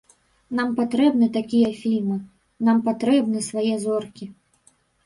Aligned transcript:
Нам 0.59 0.71
патрэбны 0.79 1.27
такія 1.35 1.69
фільмы, 1.83 2.17
нам 2.71 2.77
патрэбны 2.89 3.39
свае 3.51 3.75
зоркі. 3.87 4.25